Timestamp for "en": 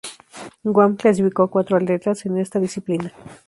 2.25-2.39